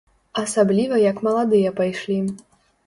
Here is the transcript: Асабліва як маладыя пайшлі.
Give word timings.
Асабліва 0.43 1.01
як 1.11 1.23
маладыя 1.29 1.77
пайшлі. 1.83 2.19